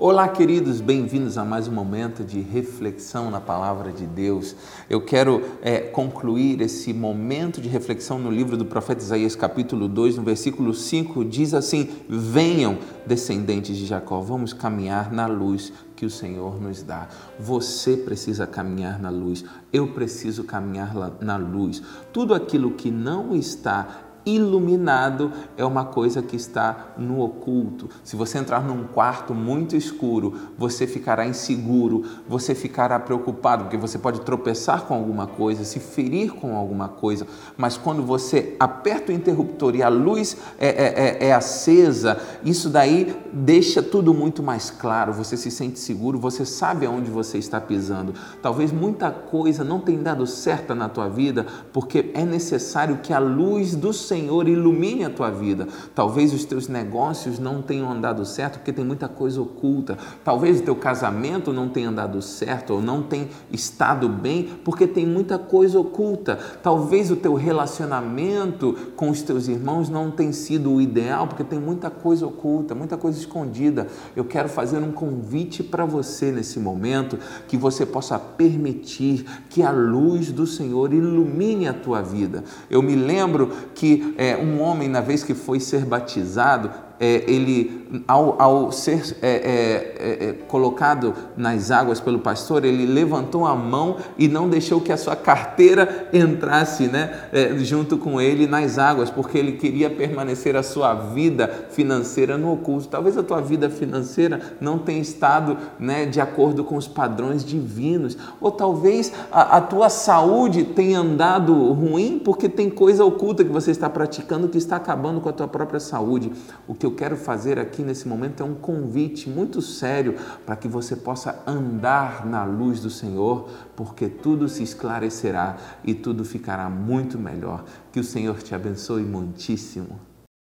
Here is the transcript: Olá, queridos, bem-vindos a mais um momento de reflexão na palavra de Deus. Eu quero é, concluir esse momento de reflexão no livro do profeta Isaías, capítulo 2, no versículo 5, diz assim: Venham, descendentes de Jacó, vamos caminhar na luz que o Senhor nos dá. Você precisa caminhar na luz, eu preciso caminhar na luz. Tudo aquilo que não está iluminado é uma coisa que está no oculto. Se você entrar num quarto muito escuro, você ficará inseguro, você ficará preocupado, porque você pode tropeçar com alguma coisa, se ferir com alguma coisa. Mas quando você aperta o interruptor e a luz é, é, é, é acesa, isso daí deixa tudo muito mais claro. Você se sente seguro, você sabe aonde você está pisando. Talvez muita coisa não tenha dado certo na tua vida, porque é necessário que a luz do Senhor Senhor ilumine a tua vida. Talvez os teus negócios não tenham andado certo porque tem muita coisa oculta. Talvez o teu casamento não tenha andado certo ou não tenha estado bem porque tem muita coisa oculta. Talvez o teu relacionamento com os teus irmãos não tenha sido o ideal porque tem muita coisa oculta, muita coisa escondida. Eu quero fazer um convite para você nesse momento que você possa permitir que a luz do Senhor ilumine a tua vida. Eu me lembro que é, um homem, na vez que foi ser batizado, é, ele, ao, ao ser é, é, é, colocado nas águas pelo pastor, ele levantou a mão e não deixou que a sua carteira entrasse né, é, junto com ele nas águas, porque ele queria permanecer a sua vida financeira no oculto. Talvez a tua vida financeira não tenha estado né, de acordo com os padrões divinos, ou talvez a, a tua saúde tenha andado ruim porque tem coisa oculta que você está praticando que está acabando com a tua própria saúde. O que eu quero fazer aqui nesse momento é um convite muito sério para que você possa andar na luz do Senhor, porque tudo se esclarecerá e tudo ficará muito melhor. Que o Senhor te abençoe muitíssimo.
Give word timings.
Olá, 0.00 0.28
queridos, 0.28 0.80
bem-vindos 0.80 1.36
a 1.36 1.44
mais 1.44 1.66
um 1.66 1.72
momento 1.72 2.22
de 2.22 2.40
reflexão 2.40 3.32
na 3.32 3.40
palavra 3.40 3.90
de 3.90 4.06
Deus. 4.06 4.54
Eu 4.88 5.04
quero 5.04 5.42
é, 5.60 5.80
concluir 5.80 6.60
esse 6.60 6.92
momento 6.92 7.60
de 7.60 7.68
reflexão 7.68 8.16
no 8.16 8.30
livro 8.30 8.56
do 8.56 8.64
profeta 8.64 9.02
Isaías, 9.02 9.34
capítulo 9.34 9.88
2, 9.88 10.16
no 10.16 10.22
versículo 10.22 10.72
5, 10.72 11.24
diz 11.24 11.52
assim: 11.52 11.88
Venham, 12.08 12.78
descendentes 13.06 13.76
de 13.76 13.86
Jacó, 13.86 14.20
vamos 14.20 14.52
caminhar 14.52 15.12
na 15.12 15.26
luz 15.26 15.72
que 15.96 16.06
o 16.06 16.10
Senhor 16.10 16.62
nos 16.62 16.80
dá. 16.84 17.08
Você 17.36 17.96
precisa 17.96 18.46
caminhar 18.46 19.00
na 19.00 19.10
luz, 19.10 19.44
eu 19.72 19.88
preciso 19.88 20.44
caminhar 20.44 20.94
na 21.20 21.36
luz. 21.36 21.82
Tudo 22.12 22.34
aquilo 22.34 22.70
que 22.70 22.88
não 22.88 23.34
está 23.34 24.07
iluminado 24.34 25.32
é 25.56 25.64
uma 25.64 25.84
coisa 25.84 26.22
que 26.22 26.36
está 26.36 26.92
no 26.96 27.20
oculto. 27.20 27.88
Se 28.04 28.16
você 28.16 28.38
entrar 28.38 28.62
num 28.62 28.84
quarto 28.84 29.34
muito 29.34 29.76
escuro, 29.76 30.34
você 30.56 30.86
ficará 30.86 31.26
inseguro, 31.26 32.04
você 32.28 32.54
ficará 32.54 32.98
preocupado, 32.98 33.64
porque 33.64 33.76
você 33.76 33.98
pode 33.98 34.20
tropeçar 34.20 34.82
com 34.82 34.94
alguma 34.94 35.26
coisa, 35.26 35.64
se 35.64 35.80
ferir 35.80 36.32
com 36.32 36.56
alguma 36.56 36.88
coisa. 36.88 37.26
Mas 37.56 37.76
quando 37.76 38.02
você 38.02 38.56
aperta 38.58 39.12
o 39.12 39.14
interruptor 39.14 39.74
e 39.74 39.82
a 39.82 39.88
luz 39.88 40.36
é, 40.58 40.68
é, 40.68 41.26
é, 41.26 41.28
é 41.28 41.32
acesa, 41.32 42.20
isso 42.44 42.68
daí 42.68 43.16
deixa 43.32 43.82
tudo 43.82 44.12
muito 44.12 44.42
mais 44.42 44.70
claro. 44.70 45.12
Você 45.12 45.36
se 45.36 45.50
sente 45.50 45.78
seguro, 45.78 46.18
você 46.18 46.44
sabe 46.44 46.86
aonde 46.86 47.10
você 47.10 47.38
está 47.38 47.60
pisando. 47.60 48.14
Talvez 48.42 48.72
muita 48.72 49.10
coisa 49.10 49.64
não 49.64 49.80
tenha 49.80 50.02
dado 50.02 50.26
certo 50.26 50.74
na 50.74 50.88
tua 50.88 51.08
vida, 51.08 51.46
porque 51.72 52.10
é 52.14 52.24
necessário 52.24 52.98
que 52.98 53.12
a 53.12 53.18
luz 53.18 53.74
do 53.74 53.92
Senhor 53.92 54.17
Senhor 54.18 54.48
ilumine 54.48 55.04
a 55.04 55.10
tua 55.10 55.30
vida. 55.30 55.68
Talvez 55.94 56.34
os 56.34 56.44
teus 56.44 56.66
negócios 56.66 57.38
não 57.38 57.62
tenham 57.62 57.90
andado 57.90 58.24
certo 58.24 58.58
porque 58.58 58.72
tem 58.72 58.84
muita 58.84 59.08
coisa 59.08 59.40
oculta. 59.40 59.96
Talvez 60.24 60.58
o 60.60 60.64
teu 60.64 60.74
casamento 60.74 61.52
não 61.52 61.68
tenha 61.68 61.88
andado 61.88 62.20
certo 62.20 62.74
ou 62.74 62.82
não 62.82 63.00
tenha 63.02 63.28
estado 63.52 64.08
bem 64.08 64.48
porque 64.64 64.88
tem 64.88 65.06
muita 65.06 65.38
coisa 65.38 65.78
oculta. 65.78 66.36
Talvez 66.62 67.12
o 67.12 67.16
teu 67.16 67.34
relacionamento 67.34 68.76
com 68.96 69.08
os 69.08 69.22
teus 69.22 69.46
irmãos 69.46 69.88
não 69.88 70.10
tenha 70.10 70.32
sido 70.32 70.72
o 70.72 70.80
ideal 70.80 71.28
porque 71.28 71.44
tem 71.44 71.60
muita 71.60 71.88
coisa 71.88 72.26
oculta, 72.26 72.74
muita 72.74 72.96
coisa 72.96 73.18
escondida. 73.18 73.86
Eu 74.16 74.24
quero 74.24 74.48
fazer 74.48 74.78
um 74.78 74.90
convite 74.90 75.62
para 75.62 75.84
você 75.84 76.32
nesse 76.32 76.58
momento 76.58 77.18
que 77.46 77.56
você 77.56 77.86
possa 77.86 78.18
permitir 78.18 79.24
que 79.48 79.62
a 79.62 79.70
luz 79.70 80.32
do 80.32 80.46
Senhor 80.46 80.92
ilumine 80.92 81.68
a 81.68 81.72
tua 81.72 82.02
vida. 82.02 82.42
Eu 82.68 82.82
me 82.82 82.96
lembro 82.96 83.50
que 83.74 84.07
é, 84.16 84.36
um 84.36 84.60
homem, 84.60 84.88
na 84.88 85.00
vez 85.00 85.22
que 85.22 85.34
foi 85.34 85.60
ser 85.60 85.84
batizado, 85.84 86.70
é, 87.00 87.24
ele, 87.30 87.86
ao, 88.08 88.40
ao 88.40 88.72
ser 88.72 89.16
é, 89.22 89.28
é, 89.28 90.28
é, 90.28 90.32
colocado 90.48 91.14
nas 91.36 91.70
águas 91.70 92.00
pelo 92.00 92.18
pastor, 92.18 92.64
ele 92.64 92.86
levantou 92.86 93.46
a 93.46 93.54
mão 93.54 93.96
e 94.18 94.26
não 94.26 94.48
deixou 94.48 94.80
que 94.80 94.92
a 94.92 94.96
sua 94.96 95.14
carteira 95.14 96.08
entrasse 96.12 96.88
né, 96.88 97.28
é, 97.32 97.56
junto 97.58 97.98
com 97.98 98.20
ele 98.20 98.46
nas 98.46 98.78
águas, 98.78 99.10
porque 99.10 99.38
ele 99.38 99.52
queria 99.52 99.88
permanecer 99.88 100.56
a 100.56 100.62
sua 100.62 100.94
vida 100.94 101.68
financeira 101.70 102.36
no 102.36 102.52
oculto. 102.52 102.88
Talvez 102.88 103.16
a 103.16 103.22
tua 103.22 103.40
vida 103.40 103.70
financeira 103.70 104.40
não 104.60 104.78
tenha 104.78 105.00
estado 105.00 105.56
né, 105.78 106.04
de 106.04 106.20
acordo 106.20 106.64
com 106.64 106.76
os 106.76 106.88
padrões 106.88 107.44
divinos, 107.44 108.16
ou 108.40 108.50
talvez 108.50 109.12
a, 109.30 109.58
a 109.58 109.60
tua 109.60 109.88
saúde 109.88 110.64
tenha 110.64 110.98
andado 110.98 111.54
ruim 111.72 112.20
porque 112.24 112.48
tem 112.48 112.68
coisa 112.68 113.04
oculta 113.04 113.44
que 113.44 113.50
você 113.50 113.70
está 113.70 113.88
praticando 113.88 114.48
que 114.48 114.58
está 114.58 114.76
acabando 114.76 115.20
com 115.20 115.28
a 115.28 115.32
tua 115.32 115.46
própria 115.46 115.80
saúde. 115.80 116.32
O 116.66 116.74
que 116.74 116.87
eu 116.88 116.94
quero 116.94 117.16
fazer 117.16 117.58
aqui 117.58 117.82
nesse 117.82 118.08
momento 118.08 118.42
é 118.42 118.46
um 118.46 118.54
convite 118.54 119.28
muito 119.28 119.60
sério 119.60 120.16
para 120.44 120.56
que 120.56 120.66
você 120.66 120.96
possa 120.96 121.42
andar 121.46 122.26
na 122.26 122.44
luz 122.44 122.80
do 122.80 122.90
Senhor, 122.90 123.48
porque 123.76 124.08
tudo 124.08 124.48
se 124.48 124.62
esclarecerá 124.62 125.56
e 125.84 125.94
tudo 125.94 126.24
ficará 126.24 126.68
muito 126.68 127.18
melhor. 127.18 127.64
Que 127.92 128.00
o 128.00 128.04
Senhor 128.04 128.42
te 128.42 128.54
abençoe 128.54 129.02
muitíssimo. 129.02 130.00